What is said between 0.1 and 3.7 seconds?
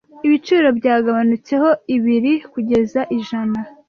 Ibiciro byagabanutseho ibiri kugeza ijana.